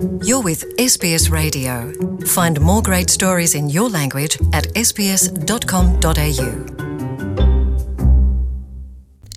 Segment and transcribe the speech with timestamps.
[0.00, 1.92] You're with SBS Radio.
[2.24, 6.50] Find more great stories in your language at sbs.com.au.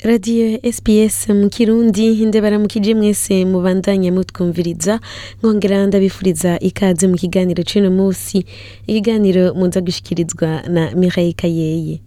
[0.03, 4.99] radiyo SPS mu kirundi ndabaramukije mwese mubandanya mutwumviriza
[5.39, 8.45] nkongera ndabifuriza ikaze mu kiganiro c'uno munsi
[8.87, 12.01] ikiganiro muza gushikirizwa na Mireille Kayeye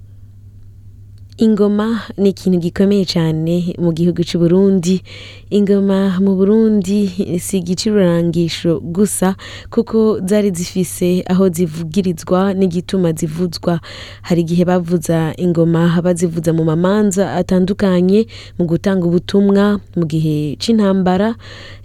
[1.36, 5.02] ingoma ni ikintu gikomeye cyane mu gihugu cy'u Burundi.
[5.50, 7.08] Ingoma mu Burundi
[7.38, 9.36] si igicirurangisho gusa
[9.70, 13.80] kuko zari zifise aho zivugirizwa n'igituma zivuzwa.
[14.22, 18.26] Hari igihe bavuza ingoma bazivuza mu mamanza atandukanye
[18.58, 21.34] mu gutanga ubutumwa mu gihe c'intambara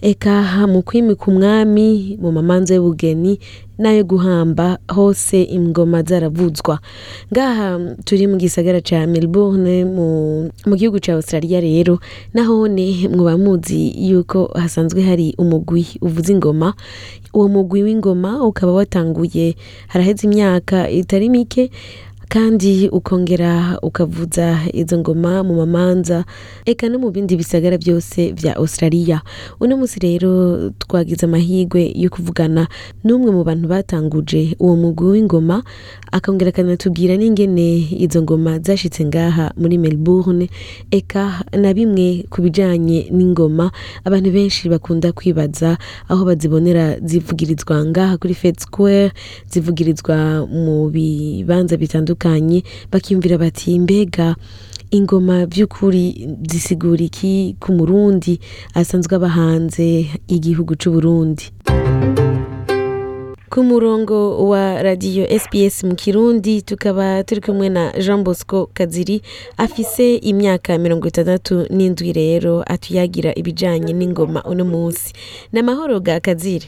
[0.02, 3.36] eka mu kwimika umwami mu mamanza y'ubugeni
[3.82, 6.80] n'ayo guhamba hose ingoma zaravuzwa.
[7.34, 11.98] Ngaha turi mu gisagara ca Melbourne mu, gihugu ca Australia rero
[12.34, 16.74] nahone muba muzi yuko hasanzwe hari umugwi uvuza ingoma.
[17.34, 19.56] Uwo mugwi w'ingoma ukaba watanguye
[19.88, 21.72] haraheze imyaka itari mike
[22.32, 26.24] kandi ukongera ukavuza izo ngoma mu mamanza
[26.66, 29.22] eka no mu bindi bisagara byose vya Australia.
[29.60, 30.32] Uno musi rero
[30.80, 32.68] twagize amahirwe yo kuvugana
[33.04, 35.60] n'umwe mu bantu batanguje uwo mugwi w'ingoma
[36.12, 40.48] akongera akanatubwira n'ingene izo ngoma zashitse ngaha muri Melbourne
[40.92, 43.72] eka na bimwe ku bijanye n'ingoma
[44.08, 45.76] abantu benshi bakunda kwibaza
[46.08, 49.12] aho bazibonera zivugirizwa ngaha kuri Fed Square
[49.52, 52.21] zivugirizwa mu bibanza bitandukanye
[52.92, 54.36] bakiyumvira bati mbega
[54.92, 58.40] ingoma by'ukuri zisigura iki ku murundi?
[58.76, 61.50] Asanzwe aba hanze igihugu c'u Burundi.
[63.52, 69.22] Ku murongo wa radiyo SPS mu kirundi tukaba turi kumwe na Jean Bosco Kaziri
[69.58, 75.14] afise imyaka mirongo itandatu n'indwi rero atuyagira ibijanye n'ingoma uno munsi.
[75.52, 76.68] Ni amahoro ga Kaziri?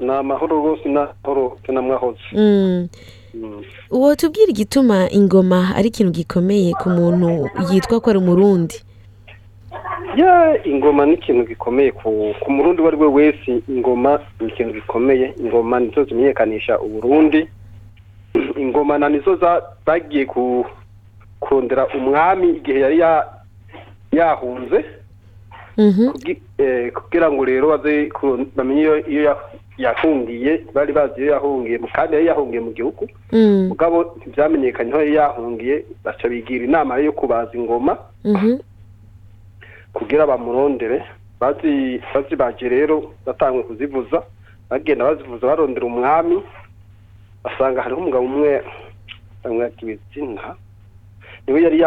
[0.00, 2.88] Ni amahoro rwose ni amahoro mwahoze.
[3.36, 3.62] Mm.
[3.90, 8.80] uwo tubwira igituma ingoma ari ikintu gikomeye ku muntu yitwa ko ari umurundi
[10.16, 15.34] ya ingoma ni ikintu gikomeye ku murundi uwo ari we wese ingoma ni ikintu gikomeye
[15.40, 17.48] ingoma nizo zimenyekanisha uburundi
[18.56, 19.38] ingoma na nizo
[19.86, 20.64] bagiye ku
[21.40, 23.26] kurondera umwami igihe yari ya-
[24.12, 24.84] yahunze
[25.78, 26.08] Mhm.
[26.58, 28.08] eh, kugira ngo rero baze
[28.56, 29.36] bamenye iyo
[29.78, 33.08] yahungiye bari bazi iyo yahungiye mu- kandi yari yahungiye mu gihugu.
[33.32, 33.68] Mm.
[33.68, 37.98] mugabo ntibyamenyekanye aho yari yahungiye baca bigira inama yo kubaza ingoma.
[38.24, 38.58] Mhm.
[39.92, 41.02] kugira bamurondere.
[41.40, 44.22] Bazi bazibaje rero batangwe kuzivuza.
[44.70, 46.40] Bagenda bazivuza barondera umwami.
[47.44, 48.62] Basanga hariho umugabo umwe
[49.44, 50.56] bamwakira izina
[51.46, 51.78] ni we yari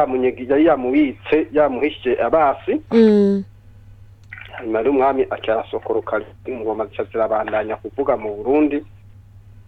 [0.65, 2.79] yamubitse yamuhishije abasi.
[4.59, 4.65] Mm.
[4.65, 8.83] hanyuma rero umwami acyasokoroka ingoma zica zirabandanya kuvuga mu burundi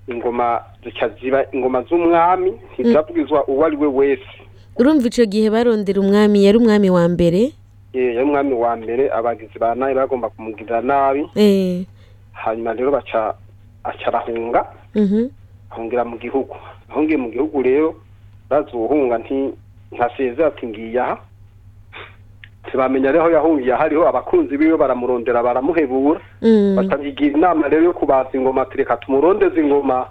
[0.07, 4.27] ingoma zica ziba ingoma z'umwami ntizavugizwa uwo ari we wese
[4.79, 7.51] urumva ico gihe barondera umwami yari umwami wa mbere
[7.93, 11.85] yari umwami wa mbere abagizi ba nabi bagomba kumugirira nabi eh.
[12.33, 13.35] hanyuma rero baca
[13.83, 14.65] aca arahunga
[14.95, 15.29] Mhm.
[15.71, 16.55] ahungira mu gihugu
[16.91, 17.95] ahungiye mu gihugu rero
[19.19, 19.55] nti
[19.91, 21.15] ntasezera ati ngiye aha
[22.71, 26.75] ntibamenya aho yahungiye hariho abakunzi biwe baramurondera baramuhebura Mm.
[26.79, 30.07] bakabigira inama rero yo kubaza ingoma ati reka tumurondeze ingoma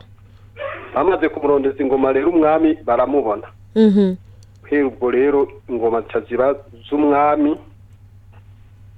[0.95, 4.15] bamaze kumurondeza ingoma rero umwami baramubona Mhm.
[4.63, 6.55] kubera ubwo rero ingoma ziba
[6.89, 7.57] z'umwami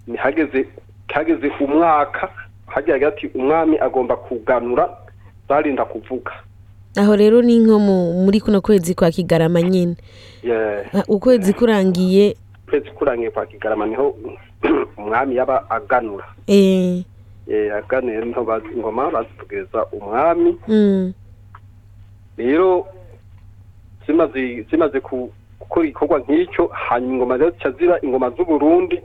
[0.06, 0.66] ntihageze
[1.14, 2.28] hageze umwaka
[2.66, 4.88] hagira hagati umwami agomba kuganura
[5.48, 6.32] barinda kuvuga
[6.98, 9.96] aho rero ni nko mu- muri kuno kwezi kwa kigarama nyine.
[10.92, 12.36] Ah, ukwezi kurangiye
[12.72, 14.16] ukwezi kurangiye kwa kigarama ni ho
[14.96, 17.04] umwami yaba aganura eh.
[17.48, 21.12] Eh, aganuye ni ho bazi ingoma bazivugiriza umwami mm.
[22.36, 22.86] rero
[24.06, 29.00] zimaze zimaze gukora igikorwa nk'icyo hanyuma ingoma rero zica ziba ingoma z'uburundi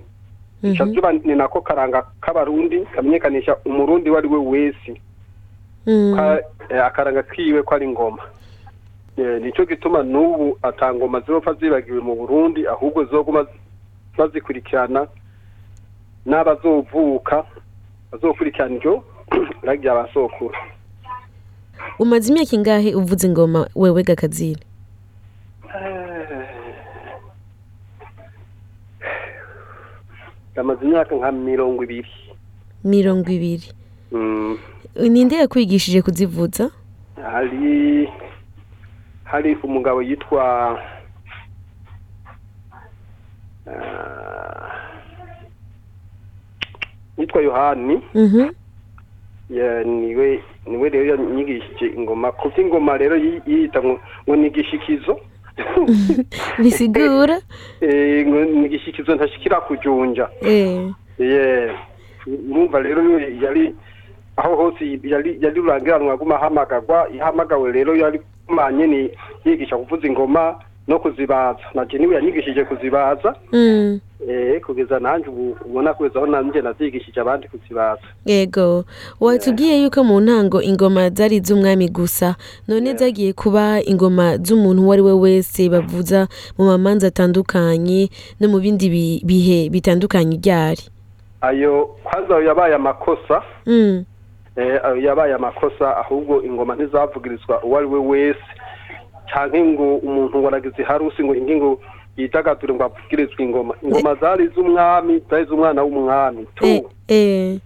[0.62, 0.94] zica Mhm.
[0.94, 5.02] ziba ni nako karanga k'abarundi kamenyekanisha umurundi uwo ari we wese
[5.88, 6.20] Mm.
[6.70, 8.24] Eh, akaranga kiwe ko ari ingoma
[9.18, 13.48] ni cyo gituma n'ubu atangoma zizopfa zibagiwe mu burundi ahubwo zizoguma
[14.18, 15.08] bazikurikirana
[16.26, 17.44] n'abazovuka
[18.12, 19.04] bazokurikirana iryo
[19.64, 20.56] rya basokuru
[22.00, 24.62] umaze imyaka ingahe uvuza ingoma wewe gakazira
[30.56, 32.10] yamaze imyaka nka mirongo ibiri.
[32.84, 33.68] Mirongo ibiri.
[34.12, 34.58] Mm,
[35.10, 36.70] ninde yakwigishije kuzivuza?
[37.32, 38.10] Hari
[39.24, 40.44] hari umugabo yitwa
[47.18, 48.02] yitwa yohani.
[48.16, 48.50] Mhm.
[49.86, 55.20] Niwe ni we rero yanyigishije ingoma ku by'ingoma rero yi- yiyita ngo ni igishikizo
[56.64, 57.40] bisigura?
[57.82, 60.30] Eh, ngo ni igishikizo ntashikira kujunja.
[61.20, 61.72] Eh.
[62.28, 63.76] Urumva rero yari
[64.38, 69.10] aho hose yari rurangiranwa aguma ahamagagwa yahamagawe rero yari kumanye ni
[69.46, 70.60] yigisha kuvuza ingoma.
[70.88, 71.60] No kuzibaza.
[71.74, 73.36] Naje ni we yanyigishije kuzibaza.
[73.52, 74.00] Mm.
[74.28, 78.02] eh kugeza nanjye ubu ubona kugeza aho nanjye nazigishije abandi kuzibaza.
[78.26, 78.84] Yego.
[79.20, 82.36] Watubwiye yuko mu ntango ingoma zari iz'umwami gusa
[82.68, 88.60] none zagiye kuba ingoma z'umuntu uwo ari we wese bavuza mu mamanza atandukanye no mu
[88.60, 90.84] bindi bi- bihe bitandukanye ryari
[91.42, 93.42] ayo kwanza yabaye amakosa.
[93.66, 94.04] Mm.
[94.56, 98.48] eh yabaye amakosa ahubwo ingoma ntizavugirizwa uwo ari we wese.
[99.34, 101.80] Canke ngo umuntu ngo aragize harusi ngo ingi ngo
[102.18, 103.74] yidagadure ngo avugirizwe ingoma.
[103.84, 106.46] Ingoma zari iz'umwami zari iz'umwana w'umwami.
[106.56, 106.66] Tu.
[107.08, 107.60] Eh,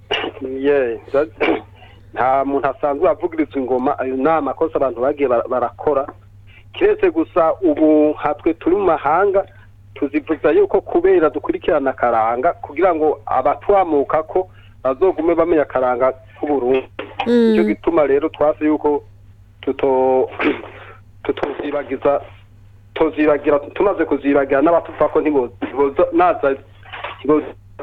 [0.52, 1.00] eh.
[2.14, 6.06] nta muntu asanzwe avugirizwa ingoma ayo ni amakosa abantu bagiye bara- barakora.
[6.74, 9.46] Kiretse gusa ubu hatwe turi mu mahanga
[9.96, 14.48] tuzivuza yuko kubera dukurikirana akaranga kugira ngo abatwamuka ko
[14.84, 16.88] bazogume bamenya akaranga k'uburundi
[17.28, 17.68] ni cyo Mm.
[17.68, 19.04] gituma rero twase yuko
[19.62, 20.30] tuto
[21.24, 22.22] tutozibagiza
[22.94, 25.54] tuzibagira tumaze kuzibagira n'abatuva ko ntiboza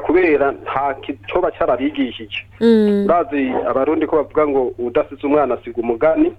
[0.05, 3.05] kubera nta kicoba cyarabigishije Mm.
[3.05, 6.31] urazi abarundi ko bavuga ngo udasize umwana asiga umugani.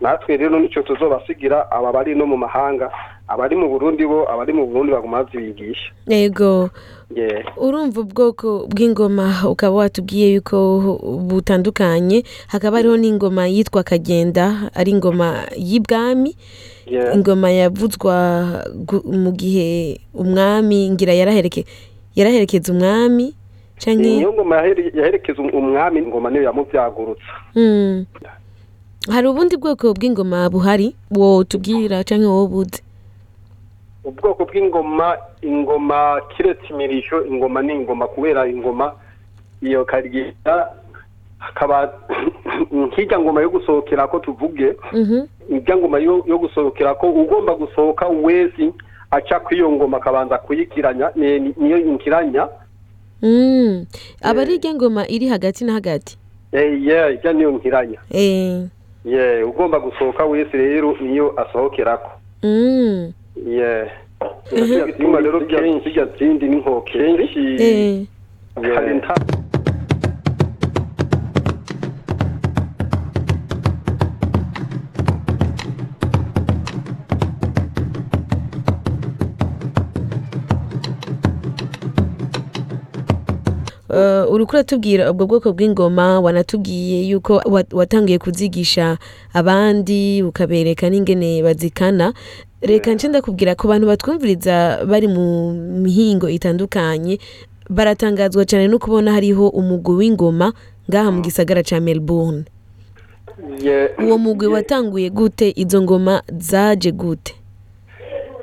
[0.00, 2.90] Natwe rero ni cyo tuzobasigira aba bari no mu mahanga.
[3.32, 6.70] Abari mu burundi bo abari mu burundi baguma bazibigisha yego.
[7.56, 10.56] Urumva ubwoko bw'ingoma ukaba watubwiye yuko
[11.28, 16.36] butandukanye hakaba hariho n'ingoma yitwa kagenda ari ingoma y'ibwami
[17.14, 18.14] ingoma yavuzwa
[19.04, 21.64] mu gihe umwami ngira yarahereke
[22.16, 23.34] yaraherekeza umwami
[23.96, 28.04] niyo ngoma yahere- yaherekeza umwami ingoma niyo yamuvyagurutsa Mm.
[29.10, 32.80] hari ubundi bwoko bw'ingoma buhari wotubwira canke wowe buzi
[34.04, 38.92] ubwoko bw'ingoma ingoma kiretse imirisho ingoma ni ingoma kubera ingoma
[39.62, 40.68] iyo karigenda
[41.38, 41.92] hakaba
[42.72, 45.26] nk'ijya ngoma yo gusohokera ko tuvuge Mhm.
[45.56, 48.72] ijya ngoma yo, gusohokera ko ugomba gusohoka wese
[49.10, 52.48] aca kw'iyo ngoma akabanza kuyikiranya ni- ni- niyo inkiranya
[53.22, 53.86] Mm.
[54.22, 56.18] aba ari irya ngoma iri hagati na hagati
[56.52, 56.74] eh
[57.14, 58.66] ijya niyo nkiranya eh.
[59.48, 62.10] ugomba gusohoka wese rero niyo asohokerako
[64.98, 65.38] inyuma rero
[66.90, 67.38] kenshi.
[68.74, 69.14] hari nta
[84.52, 88.96] uratubwira ubwo bwoko bw'ingoma wanatubwiye yuko wa- watangiye kuzigisha
[89.34, 92.12] abandi ukabereka n'ingene bazikana.
[92.62, 97.18] Reka nce ndakubwira ku bantu batwumviriza bari mu mihingo itandukanye
[97.70, 100.52] baratangazwa cyane no kubona hariho umugwi w'ingoma
[100.90, 102.44] ngaha mu gisagara ca melbourne.
[104.04, 105.52] Uwo mugwi watanguye gute?
[105.56, 107.34] Izo ngoma zaje gute?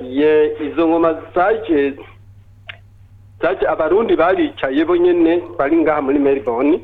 [0.02, 1.94] Yeah, izo ngoma zaje
[3.42, 6.80] zaje abarundi baricaye bo nyene bari ngaha muri melbourne.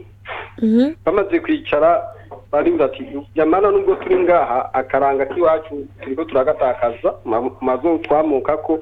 [0.61, 0.93] Mhm.
[1.05, 2.01] bamaze kwicara
[2.55, 3.03] barimva ati
[3.35, 8.79] yamana nubwo turi ngaha akaranga k'iwacu turiko turagatakaza ma- mazo twamuka ko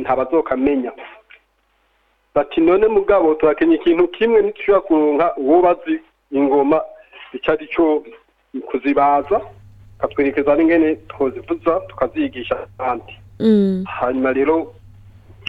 [0.00, 0.92] ntabazokamenya
[2.34, 6.00] bati none mugabo turakenya ikintu kimwe ntitushobora kuronka uwo bazi
[6.32, 6.80] ingoma
[7.32, 8.02] ico ari cyo
[8.66, 9.40] kuzibaza
[9.98, 13.84] katwerekeza n'ingene twozivuza tukazigisha abandi Mm.
[13.86, 14.74] hanyuma rero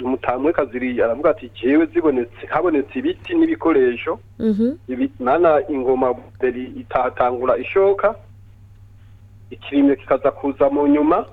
[0.04, 4.20] umutamwe kaziri aravuga ati jewe zibonetse habonetse ibiti n'ibikoresho.
[4.40, 4.76] Mhm.
[5.20, 8.16] mana ingoma mbere itatangura ishoka
[9.52, 11.26] ikirimyo kikaza kuza mu nyuma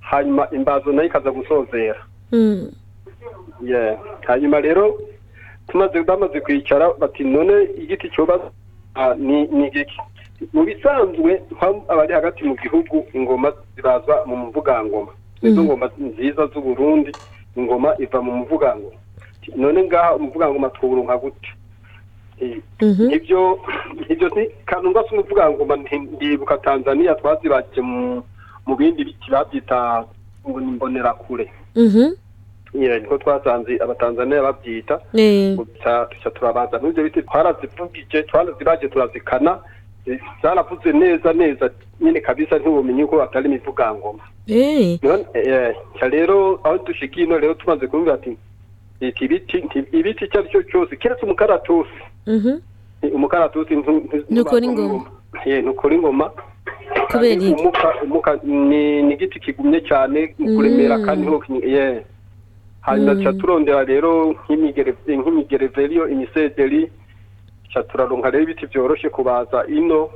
[0.00, 2.00] hanyuma imbazo na yo ikaza gusozera.
[2.32, 2.70] Mm.
[4.26, 4.98] hanyuma rero
[5.68, 8.40] tumaze bamaze kwicara bati none igiti cyoba
[9.18, 9.98] ni igiki
[10.52, 11.42] mu bisanzwe
[11.88, 15.12] abari hagati mu gihugu ingoma zibazwa mu muvugangoma.
[15.42, 17.12] Izo ngoma nziza z'u Burundi
[17.60, 18.96] ingoma iva mu muvugangoma
[19.56, 21.48] none ngaha umuvugangoma twuburunka gute
[22.40, 23.10] Eh, Mhm.
[23.10, 23.58] ibyo
[24.08, 30.04] ibyo ni kanunga se umuvugangoma nti- ndibuka Tanzania twazibaje mu bindi biti babyita
[30.46, 32.14] ngo ni imbonerakure Mhm.
[32.74, 35.56] niko twasanze abatanzaniya babyita Eh.
[35.58, 39.58] gusa tuca turabanza n'ibyo biti twarazivugije twarazibaje turazikana
[40.08, 44.98] eh, zaravuze neza neza nyine kabisa ntibumenye ko atari imivugangoma Eh.
[45.34, 45.74] eh,
[46.10, 48.36] rero aho dushikiye ino rero tumaze kumva ati
[49.00, 52.58] ibiti icyo ari cyo cyose keretse umukaratusi Mhm.
[53.14, 55.04] umukaratusi ntu- ntu- Ntukora ingoma.
[55.46, 56.30] Eh, ntukora ingoma
[57.10, 57.40] Kubera
[58.04, 61.04] umuka ni igiti kigumye cyane kuremera Mm.
[61.04, 61.26] kandi
[62.80, 63.38] hanyuma Mm.
[63.40, 66.90] turondera rero nk'imigereve nk'imigereveriyo imisederi
[67.90, 70.08] turaronka rero ibiti byoroshe kubaza ino.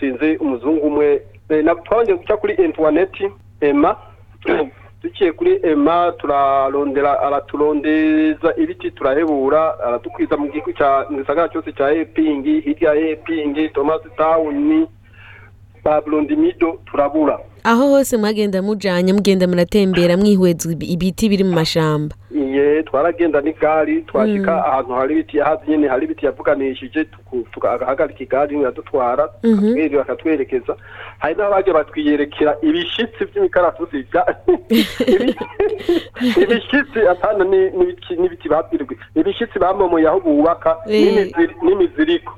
[0.00, 1.22] Sinzi umuzungu umwe.
[1.48, 3.28] Eh, na- twabanje guca kuri interineti
[3.60, 3.96] ema
[5.02, 11.90] duciye kuri ema turarondera araturondeza ibiti turahebura aradukwiza mu gihugu cya mu gisagara cyose cya
[11.90, 14.86] epingi hirya ya epingi tomasi tawuni
[15.84, 17.38] baburundimido turabura.
[17.64, 22.14] Aho hose mwagenda mujanye mugenda muratembera mwihweza ibi- ibiti biri mu mashamba.
[22.34, 27.06] Iye twaragenda n'igari twashika ahantu hari ibiti hazi nyene hari ibiti yavuganishije
[27.70, 29.66] agahagarika igari biradutwara Mhm.
[29.76, 30.76] akatwere- bakatwerekeza
[31.18, 34.36] hari n'abaje batwiyerekera ibishitsi vy'imikaratusi vya-
[35.14, 35.36] ibi-
[36.42, 41.02] ibishitsi atana n'ibiti babwirwe ibishitsi bamomoye aho bubaka Eh.
[41.02, 42.32] n'imiziri- n'imiziriko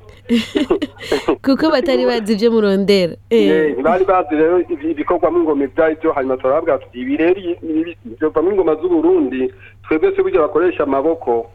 [1.45, 3.45] kuko batari bazi ibyo murondera Eh.
[3.49, 7.39] Eh, ntibari bazi rero ibi- ibikorwamo ingoma ibyo ari byo hanyuma turababwira tuti ibi rero
[7.61, 9.53] ibi byovamo ingoma z'uburundi
[9.87, 11.51] twebwe se burya bakoresha amaboko.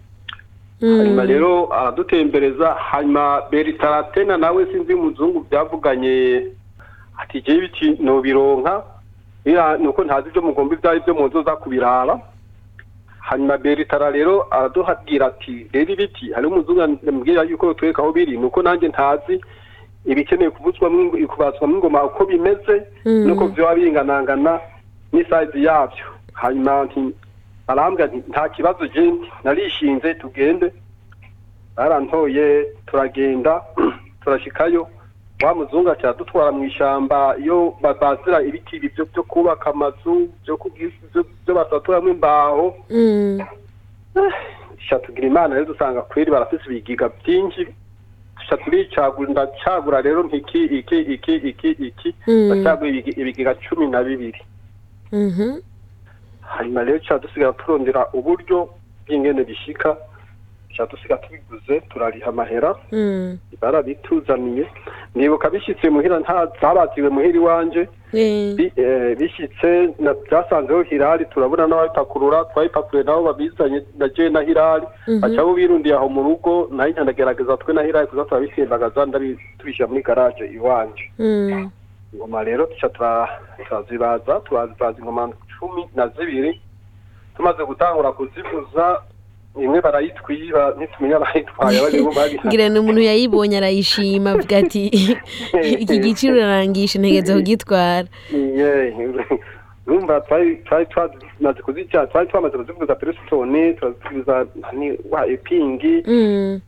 [0.80, 0.98] Mm.
[0.98, 6.46] hanyuma rero aradutembereza hanyuma beritaratena nawe sinzi umuzungu byavuganye.
[7.18, 8.82] Ati jyewe ibiti nobironka
[9.44, 12.20] biriya ni uko ntazi ibyo mugomba ibyo ari byo muzoza kubiraba
[13.20, 18.38] hanyuma beritara rero araduhabwira ati rero ibiti hariho umuzungu yambwira yuko twereka aho biri.
[18.38, 19.40] Ni uko nanjye ntazi
[20.06, 23.26] ibikeneye kubazwamo ingoma uko bimeze Mm.
[23.28, 24.60] nuko byaba binganangana
[25.12, 26.04] n'isayizi yabyo.
[26.32, 26.88] Hanyuma
[27.72, 29.02] arambwira nti nta kibazo je
[29.44, 30.72] narishinze tugende.
[31.76, 33.62] Barantoye turagenda
[34.24, 34.88] turashikayo.
[35.42, 42.10] Wa muzungu acyadutwara mu ishyamba iyo babazira ibiti ibi byo byo kubaka amazu byo basaturamwo
[42.10, 42.74] imbaho.
[42.90, 43.40] Mm.
[44.88, 47.66] sha tugira imana rero dusanga kweri barafise ibigiga byinshi.
[48.64, 52.14] Turicagura ndacagura rero ntiki iki iki iki iki.
[52.26, 52.52] Mm.
[52.52, 54.40] ndacagura ibigi- ibigiga cumi na bibiri.
[55.12, 55.58] Mhm.
[56.56, 58.68] Hanyuma rero ca dusigara turondera uburyo
[59.06, 59.96] bw'ingene bishika
[60.76, 63.38] ca dusiga tubiguze turariha amahera Mm.
[63.60, 64.66] barabituzaniye
[65.14, 67.88] nibuka bishyitse muhira nta zabaziwe muhira iwanje.
[68.56, 69.68] Bi- eh, bishyitse
[70.26, 75.20] byasanzeho hirari turabona n'ababipakurura twabipakuruye nabo babizanye na je na hirari Mhm.
[75.20, 79.38] baca bo birundiye aho mu rugo na yo ndagerageza twe na hirari kuza turabisimbagaza ndabi-
[79.58, 81.70] tubishyira muri garaje iwanje Mm.
[82.12, 83.28] ingoma rero tuca tura-
[83.68, 85.30] turazibaza turazibaza ingoma
[85.60, 86.60] cumi na zibiri
[87.36, 89.02] tumaze gutangura kuzivuza
[89.62, 91.78] imwe barayitwiba ntitumenya abayitwaye
[92.46, 94.86] ngira ni umuntu yayibonye arayishima avuga ati
[95.82, 98.08] iki giciro urarangisha ntegeza kugitwara.
[99.86, 104.46] Urumva twari twamaze kuzica twari twamaze kuzivuza peresitoni turazivuza
[105.10, 106.60] wa epingi Mm.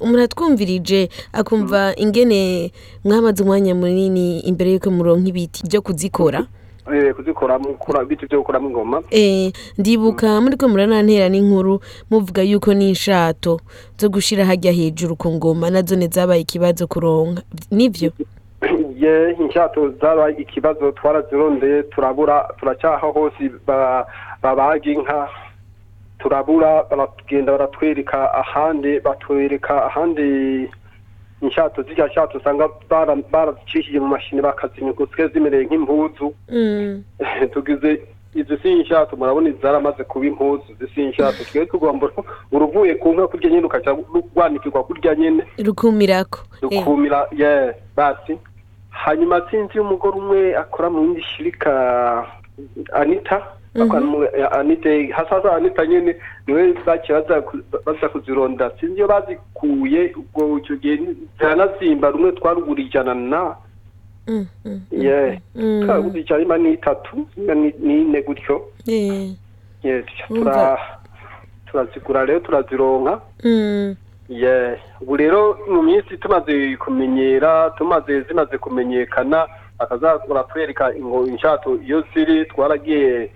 [0.00, 2.72] muratwumvirije akumva ingene
[3.04, 6.46] mwamaze umwanya munini imbere y'uko muronka ibiti byo kuzikora.
[6.92, 11.80] Eh, kuzikora mukura biti byo gukoramo ingoma Eh, ndibuka muri ko muranantera n'inkuru
[12.10, 13.60] muvuga yuko n'inshato
[13.98, 17.42] zo gushira hajya hejuru ku ngoma na zo zabaye ikibazo kuronka.
[17.70, 18.12] Nivyo?
[19.02, 24.06] Ye inshato zabaye ikibazo twarazirondeye turabura turacyaha hose ba-
[24.42, 25.28] babaga inka
[26.18, 30.68] turabura baragenda baratwereka ahandi batwereka ahandi
[31.42, 36.34] inshato zirya nshato usanga bara- barazicishije mu mashini bakazinyuguswe zimereye nk'impuzu.
[36.48, 37.02] Mm.
[37.52, 38.00] tugize
[38.34, 41.44] izi si inshato murabona zaramaze kuba impuzu izi si inshato.
[41.44, 42.10] Twari tugomba
[42.52, 43.90] uruvuye ku nka kurya nyine ukaca
[44.34, 45.42] rwanikirwa kurya nyine.
[45.58, 46.38] Rukumirako.
[46.70, 48.38] Eh, rukumira ye basi.
[48.90, 51.70] Hanyuma sinzi umugore umwe akora mu yindi shirika
[52.92, 53.42] anita.
[54.00, 58.70] Mu- anita hasaza anita nyene ni we baciye baza ku- baza kuzironda.
[58.80, 60.96] Sinzi iyo bazikuye ubwo icyo gihe
[61.38, 63.56] ziranazimba rumwe twarugura ijana na
[64.90, 65.40] ye.
[65.54, 65.82] mm.
[65.86, 67.26] twarugura ijana ima n'itatu
[67.82, 68.66] n'ine gutyo.
[71.70, 73.20] Turazigura rero turazironka.
[75.00, 79.46] Ubu rero mu minsi tumaze kumenyera tumaze zimaze kumenyekana
[79.78, 83.30] bakazakura twereka ingo inshato iyo ziri twaragiye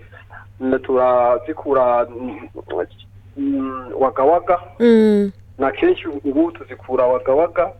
[0.83, 2.49] turazikura mm,
[3.37, 5.33] mm, wagawaga Mm.
[5.59, 7.73] na kenshi ubu tuzikura wagawaga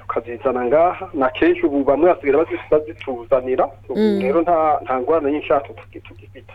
[0.00, 1.08] tukazizana ngaha.
[1.14, 3.68] Na kenshi ubu bamwe basigaye bazi- bazituzanira.
[3.88, 6.52] Ubu rero nta ngorane y'inshato tugi- tugifite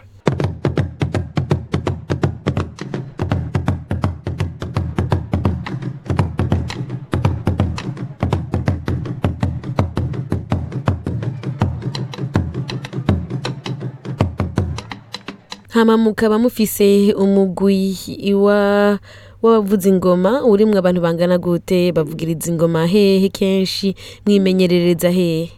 [15.76, 17.92] hama mukaba mufise umugwi
[18.34, 18.98] wa
[19.44, 25.52] w'abavuza ingoma urimwo abantu bangana gute bavugiriza ingoma hehe kenshi mwimenyerereza hehe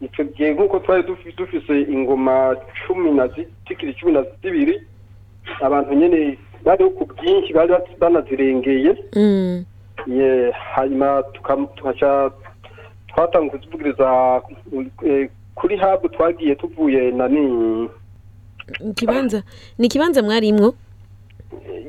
[0.00, 4.76] icyo gihe nk'uko twari dufi- dufise ingoma cumi na zi- tikiri cumi na zibiri
[5.60, 9.64] abantu nyene bariho ku bwinshi bari banazirengeye Mm.
[10.74, 11.22] hanyuma
[11.74, 12.30] tukaca
[13.08, 14.06] twatanga kuzivugiriza
[15.06, 17.88] eh, kuri habu twagiye tuvuye nani
[18.90, 19.42] ikibanza
[19.78, 20.74] ni ikibanza mwarimwo?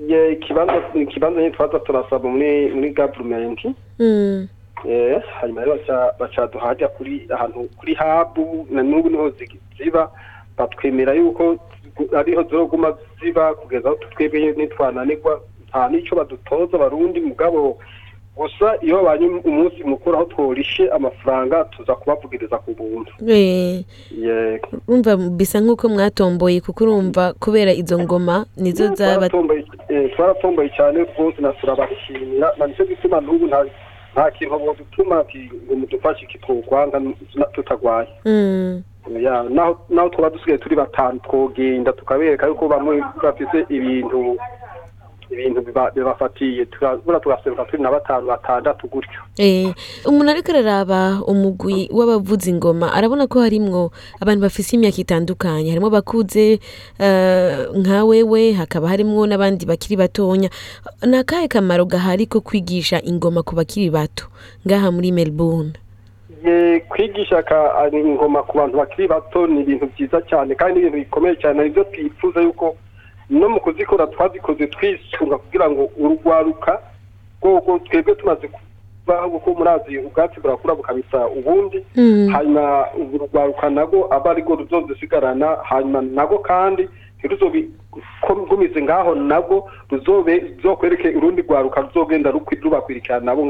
[0.07, 3.59] Ye ikibanza ikibanza nyine twaza turasaba muri muri government.
[3.99, 4.47] Mm.
[4.89, 9.59] Eh, hanyuma rero baca baca hajya kuri ahantu kuri habu na n'ubu ni ho zi-
[9.77, 10.11] ziba.
[10.57, 11.57] Batwemera yuko
[12.17, 15.41] ariho ziroguma ziba kugeza aho twebwe nitwananirwa.
[15.69, 17.77] Nta n'icyo badutoza barundi mugabo
[18.37, 23.11] gusa iyo babanye umunsi mukuru aho tworishe amafaranga tuza kubavugiriza ku buntu.
[24.87, 31.03] Urumva bisa nk'uko mwatomboye kuko urumva kubera izo ngoma nizo zaba twaratomboye eh, twaratomboye cyane
[31.17, 32.53] rwose na turabashimira.
[32.57, 33.65] Na ni cyo gituma n'ubu nta
[34.13, 37.01] nta kintu bodutuma ki- ngo mudufashe kitwokwanga
[37.53, 38.07] tutagwaye.
[38.25, 38.83] Mm.
[39.55, 44.37] naho naho twaba dusigaye turi batanu twogenda tukabereka yuko bamwe bafise ibintu
[45.31, 46.65] ibintu biba- bibafatiye.
[46.65, 49.21] Turabura tugaseruka turi na batanu batandatu gutyo.
[49.37, 49.73] Eh,
[50.05, 53.91] umuntu ariko araraba umugwi w'abavuza ingoma arabona ko harimwo
[54.21, 55.69] abantu bafise imyaka itandukanye.
[55.69, 56.59] Harimo bakuze
[56.99, 60.49] eh, nka wewe hakaba harimwo n'abandi bakiri batonya.
[61.05, 64.25] Ni akahe kamaro gahari ko kwigisha ingoma ku bakiri bato?
[64.67, 65.73] Ngaha muri melbourne.
[66.45, 67.43] Ye, kwigisha
[67.91, 71.63] ingoma ku bantu bakiri bato ni ibintu byiza cyane kandi ni ibintu bikomeye cyane.
[71.63, 72.75] Nibyo twifuza yuko
[73.29, 76.79] no mu kuzikora twazikoze twisunga kugira ngo urugwaruka
[77.41, 82.29] rwoko twebwe tumaze kubaho kuko murazi ubwatsi burakura bukabisa ubundi Mm.
[82.33, 86.89] hanyuma urugwaruka nago aba arirwo ruzozisigarana hanyuma nago kandi
[87.19, 93.45] ntiruzogumize ngaho nago ruzobe ruzokwereke urundi rwaruka ruzogenda rubakwirikirana nabo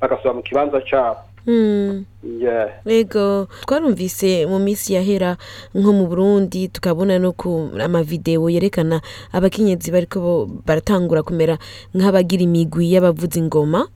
[0.00, 2.04] bagasubira mu kibanza cyabo Mm.
[2.42, 2.70] Yeah.
[2.86, 5.36] Ego twarumvise mu minsi yahera
[5.74, 8.98] nko mu Burundi tukabona no ku amavideo yerekana
[9.30, 11.54] abakenyezi bariko baratangura kumera
[11.94, 13.86] nk'abagira imigwi y'abavuza ingoma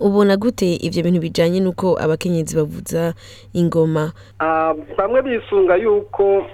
[0.00, 3.14] ubona gute ivyo bintu bijanye nuko abakenyezi bavuza
[3.52, 6.44] ingoma Ah, bamwe bisunga yuko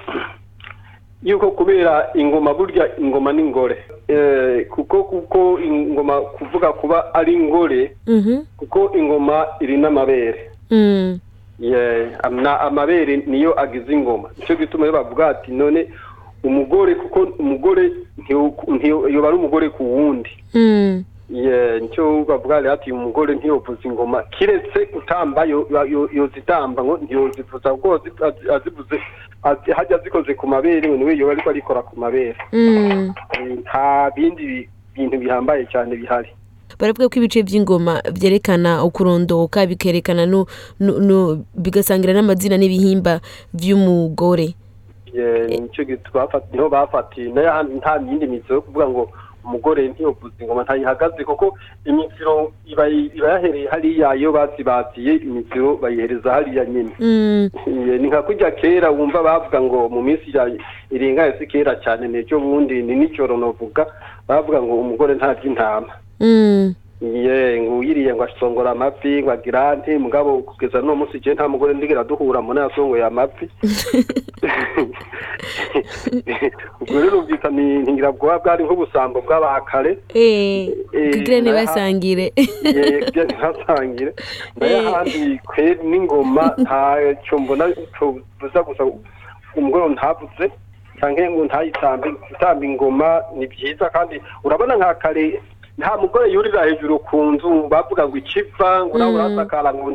[1.22, 3.76] yuko kubera ingoma burya ingoma n'ingore
[4.09, 8.42] eh, kuko kuko ingoma kuvuga kuba ari ingore Mhm.
[8.57, 11.18] kuko ingoma iri n'amabere Mm.
[12.61, 15.88] Amabere niyo agize ingoma ni cyo gituma rero bavuga ati none
[16.44, 21.04] umugore kuko umugore ntiyo- ntiyo- yoba ari umugore ku wundi Mm.
[21.80, 24.86] Ni cyo bavuga rero ati umugore ntiyovuza ingoma kiretse
[25.84, 27.74] yo- yozitamba ngo ntiyozivuza
[28.24, 28.96] azi- azivuze
[29.44, 33.12] azi- hajya zikoze ku mabere ni we yoba ariko arikora ku mabere Mm.
[33.60, 36.32] Nta bindi bintu bihambaye cyane bihari.
[36.80, 40.24] Baravuga ko ibice by'ingoma vyerekana ukurondoka bikerekana
[41.56, 43.20] bigasangira n'amazina n'ibihimba
[43.54, 44.54] vy'umugore
[45.14, 45.84] Yeah, ni cyo
[46.52, 49.10] ni ho bafatiye nta yindi mizo yo kuvuga ngo
[49.44, 52.85] umugore ntiyovuza ingoma ntayihagaze kuko imiziro iba
[53.33, 57.51] yahereye hariya iyo bazibaziye imiziro bayihereza hariya nyine Mm.
[58.01, 60.51] Ni nka kujya kera wumva bavuga ngo mu minsi ya
[60.90, 63.87] irengaye si kera cyane n'ejo bundi ni nijoro novuga
[64.29, 66.74] bavuga ngo umugore ntarya intama Mm.
[67.00, 71.48] Ye ngo uyiriye ngo asongora amavi ngo agira nti mugabo kugeza n'uwo munsi je nta
[71.48, 73.46] mugore ndigera duhura mbona yasongoye amavi
[76.80, 82.32] ubwo rero byita ni ntingirabwoba bwari nk'ubusambo bw'abakare Eh, Eh, kugira ntibasangire.
[82.64, 84.12] yebye ntihasangire
[84.58, 87.64] na yo ahandi kweri n'ingoma ntacyo mbona
[87.98, 88.82] tubuza gusa
[89.56, 90.50] umugore ntavuze
[90.98, 95.40] cyangwa ngo ntayitambe gutamba ingoma ni byiza kandi urabona nka kare
[95.78, 99.16] nta mugore yurira hejuru ku nzu bavuga ngo ikiva ngo nawe Mm.
[99.16, 99.90] urasakara ngo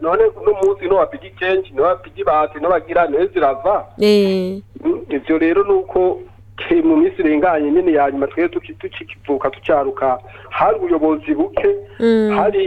[0.00, 4.62] none uno munsi no wapiga ikenshi no wapiga ibati no bagira ni we zirava Eh,
[4.84, 6.20] Mm, ivyo rero nuko
[6.56, 10.18] ke- mu minsi irenganye nyene ya nyuma twebwe tuki- tukikivuka tucaruka
[10.50, 11.68] hari ubuyobozi buke
[12.00, 12.30] Mm.
[12.38, 12.64] hari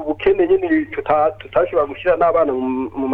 [0.00, 0.46] ubukene
[0.94, 3.08] tuta- tutashobora gushyira n'abana mu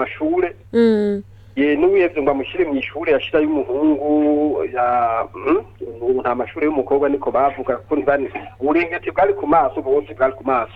[0.73, 1.23] mm.
[1.57, 4.87] Ye n'uwihevye ngo amushyire mu ishure yashira y'umuhungu ya
[5.35, 5.61] mm,
[6.01, 8.29] ubu nta mashure y'umukobwa niko bavuga kuko ntibani
[8.61, 10.73] uburengeti bwari ku maso bwose bwari ku maso.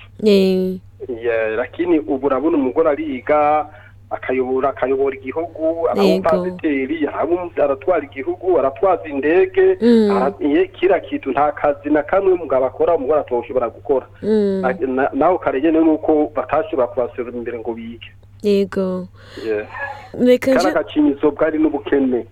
[1.57, 3.67] Lakini ubu urabona umugore ariga
[4.11, 10.33] akayobora akayobora igihugu araba- aratwara igihugu aratwaza indege Mm.
[10.73, 14.07] kira kintu nta kazi na kamwe umugabo akora umugore atoshobora gukora.
[14.23, 14.63] Mm.
[14.95, 18.11] Na- nawe karengene nuko batashobora kubaserura imbere ngo bige.
[18.47, 19.09] Yego
[19.47, 19.67] Yeah.
[20.19, 22.27] reka kari nje agacinyizo bwari n'ubukene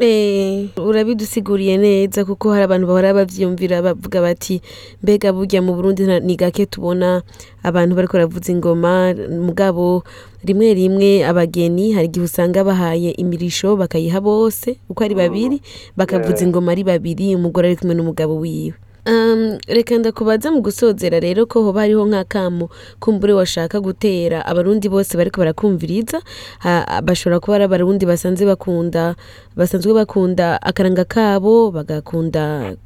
[0.00, 4.62] Eh, urabidusiguriye neza kuko hari abantu bahora bavyiyumvira bavuga bati
[5.02, 7.20] mbega burya mu Burundi ni gake tubona
[7.62, 10.00] abantu bariko baravuza ingoma mugabo
[10.40, 15.60] rimwe rimwe abageni hari igihe usanga bahaye imirisho bakayiha bose uko ari babiri
[15.92, 16.48] bakavuza Eh.
[16.48, 18.72] ingoma ari babiri umugore ari kumwe n'umugabo wiwe
[19.68, 22.68] reka ndakubaza mu gusozera rero ko hoba hariho nk'akamo
[23.00, 26.20] kumbure washaka gutera abarundi bose bariko barakumviriza
[27.02, 29.14] bashobora kuba ari abarundi basanzwe bakunda
[29.56, 32.76] basanzwe bakunda akaranga kabo bagakunda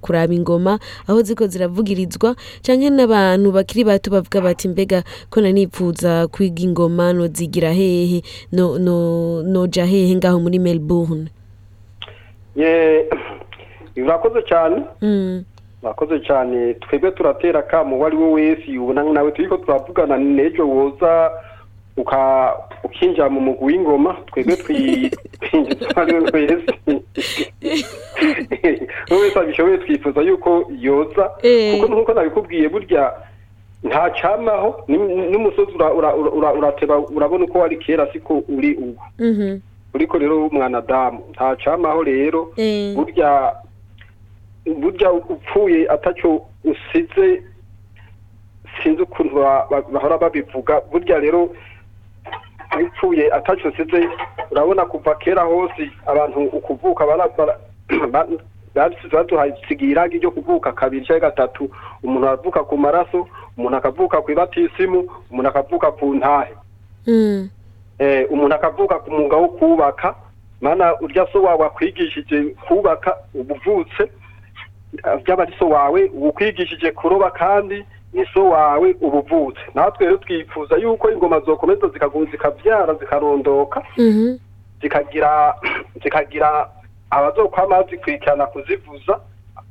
[0.00, 6.62] kuraba ingoma aho ziko ziravugirizwa canke n'abantu bakiri bato bavuga bati mbega ko nanipfuza kwiga
[6.62, 11.28] ingoma nozigira hehe no, no, noja hehe ngaho muri melbourne?
[13.96, 14.82] Ye- urakoze cyane.
[15.02, 15.44] Mm.
[15.82, 16.74] urakoze cyane.
[16.74, 18.78] Twebwe turatera akamo uwo ari we wese.
[18.78, 21.30] Ubona nawe turiko turavugana n'ejo woza
[22.84, 24.16] ukinjira mu mugwi w'ingoma.
[24.26, 26.72] Twebwe twi- twinjiza uwo ari we wese.
[29.10, 31.30] Uwo wese abishoboye twifuza yuko yoza.
[31.42, 31.80] Eh.
[31.80, 33.12] kuko nk'uko nabikubwiye burya
[33.84, 34.98] nta camaho ni-
[35.30, 39.00] n'umusozi ura- ura- ura- urateba urabona uko wari kera siko uri ubu.
[39.18, 39.58] Mhm.
[39.94, 42.52] uriko rero w'umwanadamu nta camaho rero.
[42.56, 42.94] Eh.
[42.94, 43.52] burya
[44.66, 47.42] burya upfuye ataco usize
[48.82, 50.80] sinzi ukuntu ba- ba- bahora babivuga.
[50.90, 51.50] Burya rero
[52.82, 54.08] upfuye ataco usize
[54.50, 57.58] urabona kuva kera hose abantu ukuvuka bara- bara-
[58.10, 58.26] ba-
[58.74, 61.70] basize baduhasigiye iragi ryo kuvuka kabiri cyangwa gatatu.
[62.02, 66.54] Umuntu aravuka ku maraso umuntu akavuka ku ibatisimu umuntu akavuka ku ntahe.
[67.06, 67.48] Mm.
[67.98, 70.14] eh, umuntu akavuka ku mwuga wo kubaka
[70.60, 74.10] mana urya so wawe akwigishije kubaka ubuvutse
[75.24, 81.10] byaba ari so wawe ukwigishije kuroba kandi ni so wawe ubuvutse natwe rero twifuza yuko
[81.10, 81.88] ingoma zokomeza
[82.30, 84.36] zikabyara zikarondoka Mhm.
[84.82, 85.54] zikagira
[86.02, 86.68] zikagira
[87.10, 89.20] abazokwama zikurikirana kuzivuza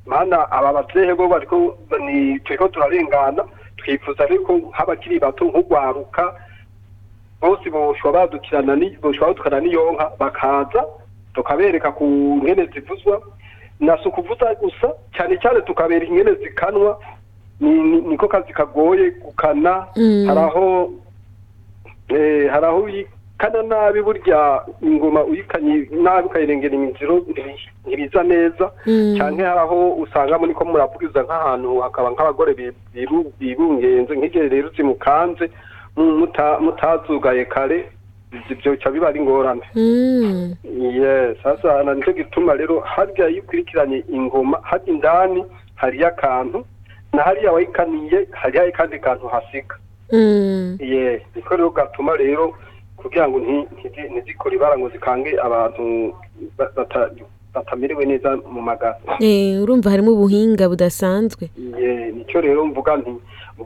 [0.06, 3.44] mana aba bavyehe bo bariko ni turiko turarengana
[3.78, 6.24] twifuza ariko nk'abakiri bato nk'ugwaruka
[7.42, 10.86] bose boshobora badukirana boshobora badukana n'iyonka bakaza
[11.34, 12.06] tukabereka ku
[12.44, 13.22] ngene zivuzwa
[13.80, 17.00] na si ukuvuza gusa cyane cyane tukabereka ingene zikanwa
[17.60, 20.26] ni, ni, niko kazi kagoye gukana Mm.
[20.28, 20.92] hari aho
[22.10, 29.16] eh, hari aho uyikana nabi burya ingoma uyikanye nabi ukayirengera imiziro ntibi- ntibiza neza Mm.
[29.18, 32.54] cyane hari aho usanga muri ko muravugiza nk'ahantu hakaba nk'abagore
[33.40, 35.50] bibungenze nk'igihe rero zimukanze
[35.96, 37.90] mu- muta- mutazugaye kare
[38.50, 40.56] ibyo bica biba ari ingorane Mm.
[41.00, 45.44] yes sasa ni cyo gituma rero harya iyo ukurikiranye ingoma harya indani
[45.76, 46.66] hariyo akantu
[47.14, 49.76] na hariya wayikaniye hariyo akandi kantu hasiga
[50.12, 50.78] Mm.
[50.80, 52.54] ye niko rero gatuma rero
[52.98, 56.14] kugira ngo nti- ntizi- ntizikore ibara ngo zikange abantu
[56.58, 57.10] ba- bata-
[57.54, 61.50] batamerewe neza mu magara Eh, urumva harimo ubuhinga budasanzwe
[62.16, 63.12] ni cyo rero mvuga nti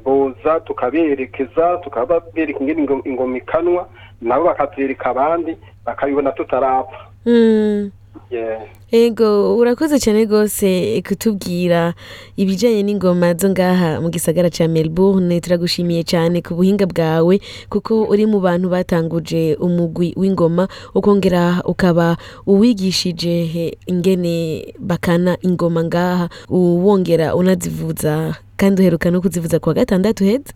[0.05, 3.89] boza tukaberekeza tukababereka ingene ingo- ingoma ikanwa
[4.21, 6.97] nabo bakatwereka abandi bakabibona tutarapfa.
[7.25, 7.91] Mm.
[8.31, 8.57] ye
[8.91, 11.93] ego urakoze cyane rwose kutubwira
[12.37, 15.41] ibijyanye n'ingoma zo ngaha mu gisagara cya melbourne.
[15.41, 23.77] Turagushimiye cyane ku buhinga bwawe kuko uri mu bantu batanguje umugwi w'ingoma ukongera ukaba uwigishije
[23.85, 30.53] ingene bakana ingoma ngaha uwongera unazivuza kandi uheruka no kuzivuza kuwa gatandatu heza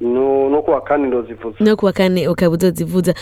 [0.00, 3.14] no kuwa kane ndozivuza no kuwa kane ukaba uzozivuza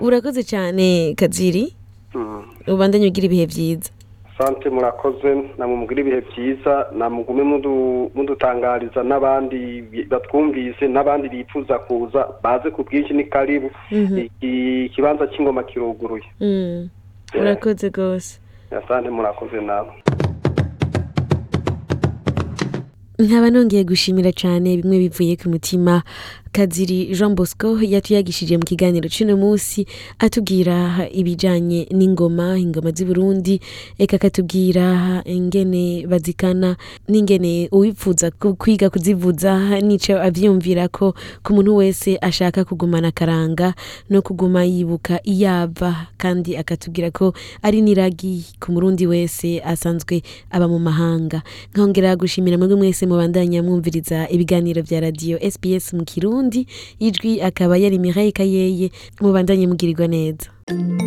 [0.00, 1.74] urakoze cyane kaziri.
[2.14, 2.42] Mm.
[2.66, 3.90] ubandanye ugira ibihe byiza.
[4.38, 5.30] Sante murakoze.
[5.58, 6.86] Namumugire ibihe byiza.
[6.96, 12.26] Namugume mudu- mudutangariza n'abandi batwumvise n'abandi bifuza kuza.
[12.42, 13.70] Baze ku bwinshi ni karibu.
[13.92, 14.18] Mhm.
[14.18, 16.24] Iki- ikibanza cy'ingoma kiruguruye.
[16.40, 16.88] Mm.
[17.40, 18.40] urakoze rwose.
[18.70, 19.92] Asante murakoze nawe.
[23.20, 26.02] Nkaba nongeye gushimira cyane bimwe bivuye ku mutima
[26.52, 29.86] kaziri jean bosco yatuyagishije mu kiganiro cy'uno munsi
[30.18, 33.60] atubwira ibijyanye n'ingoma ingoma z'i burundi.
[33.98, 36.74] Eka akatubwira ingene bazikana
[37.08, 41.14] n'ingene uwipfuza ku- kwiga kuzivuza n'icyo abyiyumvira ko
[41.46, 43.74] ku muntu wese ashaka kugumana akaranga
[44.10, 46.10] no kuguma yibuka iyava.
[46.18, 47.30] Kandi akatubwira ko
[47.62, 51.42] ari n'iragi ku murundi wese asanzwe aba mu mahanga.
[51.74, 56.39] Nkongera gushimira mwebwe mwese mubandanya mwumviriza ibiganiro bya radiyo sbs mu kirundi.
[56.98, 60.50] Ijwi akaba yari mihaye kayeye mubandanye mugirirwa neza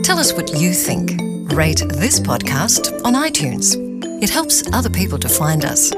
[0.03, 1.11] Tell us what you think.
[1.53, 3.77] Rate this podcast on iTunes.
[4.21, 5.93] It helps other people to find us.